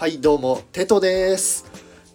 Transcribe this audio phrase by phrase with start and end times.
[0.00, 1.66] はいどうもテトです。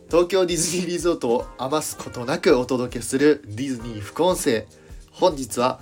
[0.08, 4.66] 東京ディズニーリゾートを余すことなくお届けするディズニー副音声。
[5.12, 5.80] 本日は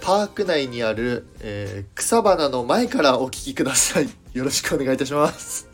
[0.00, 4.08] パーク内にある、えー、草花の前からお聞きください。
[4.32, 5.68] よろしくお願いいたします。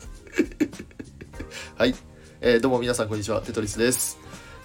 [1.79, 1.95] はい、
[2.41, 4.17] えー、どうも皆さんこんにちはテトリスです、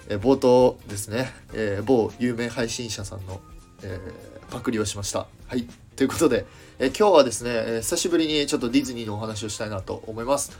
[0.09, 3.39] えー、冒頭ですね、え某有名配信者さんの、
[3.83, 4.01] え
[4.49, 5.27] パクリをしました。
[5.47, 5.65] はい。
[5.95, 6.45] ということで、
[6.77, 10.51] え今日はですね、え久しぶりにちょっとディズニーのお話をしたいなと思います。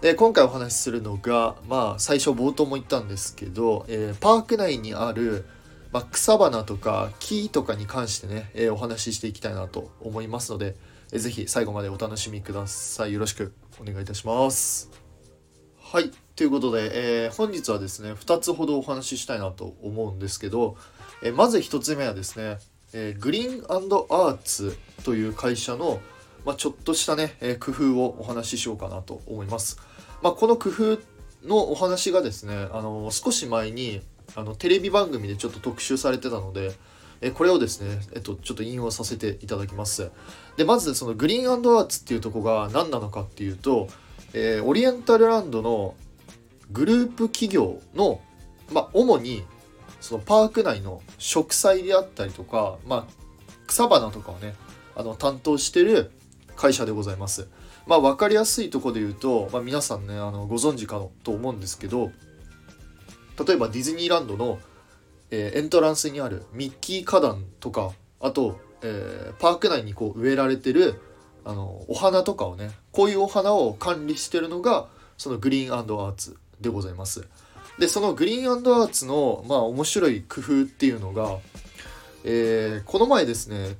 [0.00, 5.44] で今回お話しするのが、まあ、最初冒頭も言ったんですけど、えー、パーク内にある、
[5.90, 10.76] まあ、草花とか木とかに関してね、えー、お話ししていきたいなと思いますので、
[11.12, 13.12] えー、ぜひ最後までお楽しみください。
[13.12, 14.88] よろしくお願いいたします。
[15.80, 16.12] はい。
[16.36, 20.76] ということで、えー、本日はですね、2つほどお話ししたいなと思うんですけど、
[21.24, 22.58] えまず1つ目はですね、
[22.92, 26.00] えグリーンアーツという会社の、
[26.48, 29.78] まあ、ちょっとしたね、え工夫をお話ししようかなと思います。
[30.22, 30.98] まあ、この工夫
[31.46, 34.00] のお話がですね、あの少し前に
[34.34, 36.72] あのテレビ番組でちょっと特集されてたので、
[37.20, 40.10] えこれをですね、えっと、ちょっと引用させていただきます。
[40.56, 43.86] で、まずそのグリーンアーツっていうとこが何なのかっていうと、
[44.32, 45.96] えー、オリエンタルランドの
[46.70, 48.22] グループ企業の、
[48.72, 49.44] まあ、主に
[50.00, 53.06] そのパーク内の植栽であったりとか、まあ、
[53.66, 54.54] 草花とかをね、
[54.96, 56.10] あの担当してる
[56.58, 57.48] 会社でございます。
[57.86, 62.10] まあ分かりやすいとこで言うと、まあ、皆さんねあのご存知かと思うんですけど
[63.46, 64.58] 例えばディズニーランドの、
[65.30, 71.00] えー、エントランスにあるミッキー花壇とかあと、えー、パーク内にこう植えられてる
[71.44, 77.26] あのお花とかをねこういうお花を管理してるのがそのグリーンアーツでございます。
[77.78, 81.38] でそのグリーンアーツのまあ面白い工夫っていうのが、
[82.24, 83.76] えー、この前ですね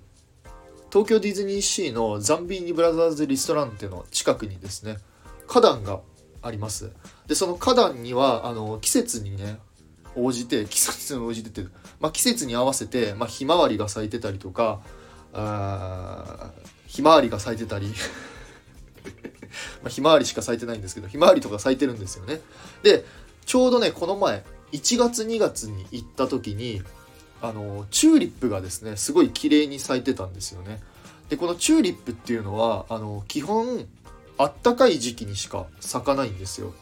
[0.91, 4.97] 東京ディズニーシーのザンビーニブラザーズリストランテの近くにですね
[5.47, 6.01] 花壇が
[6.41, 6.91] あります。
[7.27, 9.59] でその花壇にはあの季節にね
[10.17, 11.69] 応じて 季節に応じてて、
[12.01, 14.81] まあ、季節に合わせて、まあ、ひまわりが咲いてたりとか
[15.35, 16.53] あ
[16.87, 17.93] ひまわりが咲いてたり
[19.83, 22.41] まひまわりしか咲いてないんですけどひまわりとか咲いてるんですよね。
[22.83, 23.05] で
[23.45, 26.83] ちょうどねこの前1月2月に行った時に
[27.41, 30.81] あのチューリップがですねすごい綺麗に咲いてたんですよね。
[31.29, 33.87] でこのチューリップっていうのはあの基本
[34.39, 36.73] あったかい時期にしか咲かないんですよ。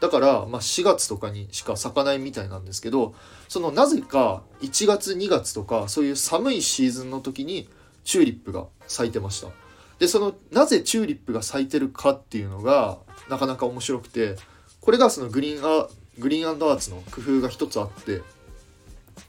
[0.00, 3.14] だから、まあ、4月とかにしか咲かないみたいなんですけど
[3.48, 7.70] そのなぜか1月2月とかそういう寒いシーズンの時に
[8.04, 9.48] チューリップが咲いてました。
[9.98, 12.98] でそのなぜチューリップが咲いてるかっていうのが
[13.30, 14.36] なかなか面白くて
[14.80, 15.88] これがそのグリーンア
[16.18, 18.22] グリーンアーツの工夫が一つあって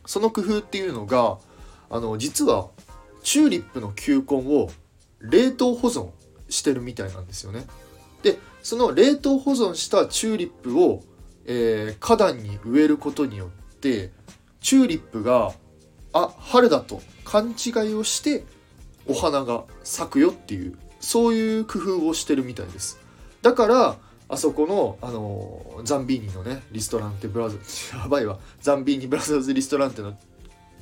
[0.06, 1.38] その工夫っていうのが
[1.90, 2.69] あの実は
[3.23, 4.69] チューリップの球根を
[5.19, 6.09] 冷凍保存
[6.50, 7.66] してるみたいなんですよね。
[8.24, 11.03] でその冷凍保存したチューリップを、
[11.45, 14.12] えー、花壇に植えることによって
[14.62, 15.53] チューリップが
[16.13, 18.45] あ春だと勘違いをして
[19.07, 23.00] お花が咲くよっていうそういう工夫をしてるみたいです。
[23.41, 23.97] だから
[24.28, 28.40] あそこの、あのザンビーニのねリストランテブラザーズ やばいわ。
[28.62, 30.18] ザンビーニブラザーズリストランテの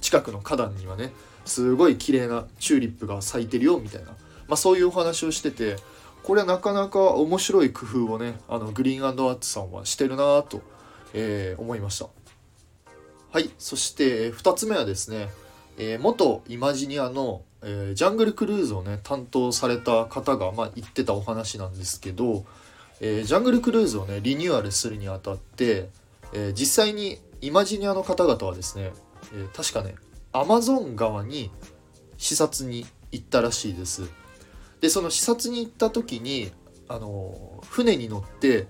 [0.02, 1.14] 近くの花壇にはね
[1.46, 4.12] すごい綺麗なチューリップが咲いてるよみたいな、
[4.48, 5.78] まあ、そういうお話をしてて
[6.24, 10.62] これなかなか面白い工夫をねあのグリーンアーツさんはしてるなと、
[11.14, 12.08] えー、思いました。
[13.32, 15.28] はいそして2つ目はですね、
[15.78, 22.46] えー、元イマジニアの、えー、ジャングルクルーズをね担当された方が、まあ、言ってたお話なんですけど
[23.00, 25.90] えー、ジャングルクルーズをねリニューアルするにあたって、
[26.34, 28.92] えー、実際にイマジニアの方々はですね、
[29.34, 29.96] えー、確かね
[30.32, 31.52] アマゾン川に
[32.18, 34.10] 視察に行ったらしいです。
[34.82, 36.52] でその視察に行った時に
[36.88, 38.68] あの船に乗って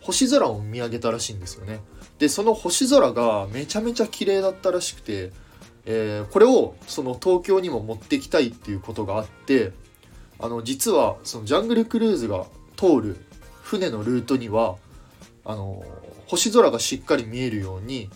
[0.00, 1.80] 星空を見上げたらしいんですよね。
[2.18, 5.32] でその星空がめちゃめちゃ綺麗だったらしくて、
[5.84, 9.72] えー、これをその東京にも持ってきたいっていうことがあって
[10.38, 12.46] あの実はそのジャングルクルーズが
[12.76, 13.16] 通る
[13.72, 14.76] 船のルートには
[15.44, 15.82] あの
[16.26, 18.10] 星空がしっかり見えるように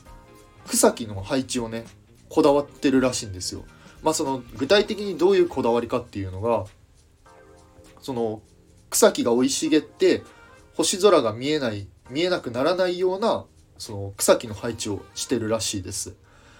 [0.67, 1.85] 草木の配置をね
[2.29, 3.65] こだわってるらしいんですよ。
[4.03, 6.67] まあその具体的にどういうこだわりかっていうのが
[8.03, 8.43] その
[8.91, 10.23] 草木が生い茂って
[10.75, 13.45] 星空が見えない見えなくならないような
[13.79, 16.15] その草木の配置をしてるらしいです。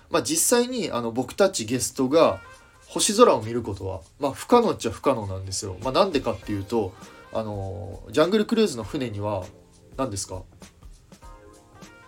[0.09, 2.41] まあ、実際にあの僕たちゲストが
[2.87, 5.77] 星空を見ることは、まあ、不可能っちゃ不可能なんですよ。
[5.83, 6.93] まあ、なんでかっていうと
[7.33, 9.45] あのジャングルクルーズの船には
[9.97, 10.43] 何ですか？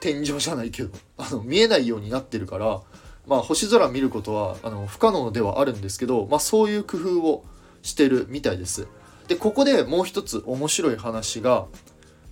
[0.00, 2.80] 天井じゃないけど あの見えないようになってるから
[3.26, 7.44] まあ星空見ることはあの不可能ではあるんですけど、まあ、そういう工夫を
[7.82, 8.86] してるみたいです。
[9.26, 11.66] でここでもう一つ面白い話が、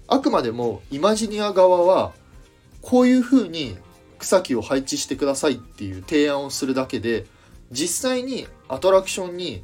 [0.07, 2.13] あくまでもイマジニア側は
[2.81, 3.77] こういう風に
[4.19, 7.27] 草木を配置してくださいっていう提案をするだけで
[7.71, 9.63] 実際にアトラクションに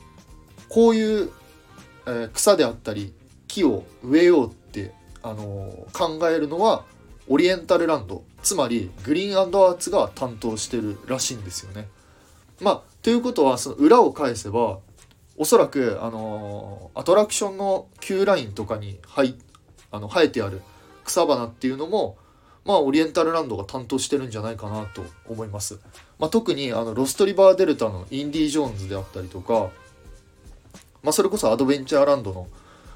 [0.69, 1.31] こういう、
[2.07, 3.13] えー、草であったり
[3.49, 6.85] 木を植えようって、あの、考えるのは
[7.29, 11.89] オリエンタルランドつまりグリーンアーツが担当してるらしいんですよね。
[12.61, 14.79] まあということはその裏を返せば
[15.37, 19.35] おそらく、あの、アトラクションの Q ラインとかに入
[19.91, 20.63] あの生えてある
[21.05, 22.17] 草花っていうのも
[22.65, 25.81] まあオリエンタルランドが担当してるんじゃないかなと思います。
[26.19, 29.71] まあ、特にあのロストリバーデルタのインディ・ジョーンズであったりとか、
[31.03, 32.49] まあ、それこそアドベンチャーランドの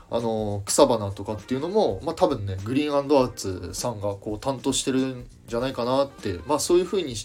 [0.09, 7.17] あの草花とかっていうのも、まあ、多分ねグリーンアーツさんがこう担当してるんじゃないかなってまあそういうふうに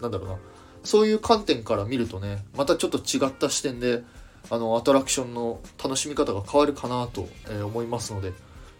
[0.00, 0.36] なんだろうな
[0.82, 4.02] そういう観点から見るとねまたちょっと違った視点で
[4.48, 8.32] あのアトラクションの楽しみ方が変わるかなと、えー、思いますので。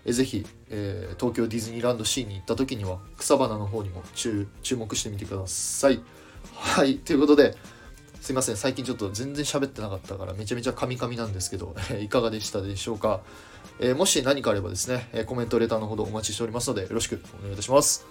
[0.05, 6.01] えぜひ、えー、東京ディズニーランドシーンに行った時には草花の方にも注目してみてください。
[6.55, 7.55] はい、ということで
[8.23, 13.21] すいません最近ちょっと全然喋ってなかったからめちゃめちゃカミカミなんですけど いかがでしたでしょうか、
[13.81, 18.07] えー、もし何かあればですねコメントレターのほどお待ちしておりますのでよろしくお願いいたします。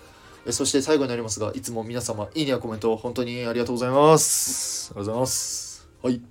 [0.49, 4.91] そして最後になりますがいつも皆様いいねやコメント本当にありがとうございます。
[4.91, 5.87] ありがとうございます。
[6.03, 6.21] はい。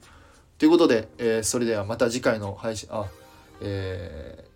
[0.58, 3.08] ということで、えー、それではまた次回の配信あ
[3.62, 4.50] えー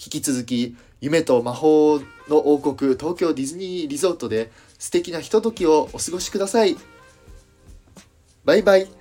[0.00, 6.76] 引き続き夢と魔法の王国東京ディズニーリゾートで素敵なひとときをお過ごしください。
[8.48, 8.97] バイバイ。